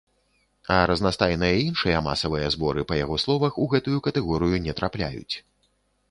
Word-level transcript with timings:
А 0.75 0.75
разнастайныя 0.91 1.57
іншыя 1.65 1.99
масавыя 2.07 2.47
зборы, 2.55 2.85
па 2.91 2.97
яго 2.99 3.17
словах, 3.25 3.59
у 3.65 3.67
гэтую 3.73 3.99
катэгорыю 4.09 4.55
не 4.69 4.75
трапляюць. 4.81 5.35